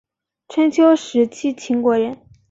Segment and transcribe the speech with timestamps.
[0.47, 2.17] 春秋时期秦国人。